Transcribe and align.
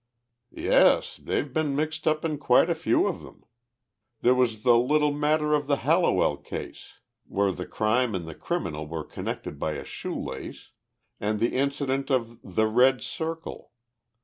"Yes, 0.55 1.17
they've 1.17 1.53
been 1.53 1.75
mixed 1.75 2.07
up 2.07 2.25
in 2.25 2.39
quite 2.39 2.71
a 2.71 2.73
few 2.73 3.05
of 3.05 3.21
them. 3.21 3.45
There 4.21 4.33
was 4.33 4.63
the 4.63 4.75
little 4.75 5.13
matter 5.13 5.53
of 5.53 5.67
the 5.67 5.75
Hallowell 5.85 6.37
case 6.37 7.01
where 7.27 7.51
the 7.51 7.67
crime 7.67 8.15
and 8.15 8.27
the 8.27 8.33
criminal 8.33 8.87
were 8.87 9.03
connected 9.03 9.59
by 9.59 9.73
a 9.73 9.85
shoelace 9.85 10.71
and 11.19 11.39
the 11.39 11.53
incident 11.55 12.09
of 12.09 12.39
'The 12.43 12.65
Red 12.65 13.03
Circle.' 13.03 13.71